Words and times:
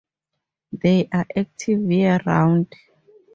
They 0.71 1.07
are 1.13 1.27
active 1.35 1.91
year-round. 1.91 2.73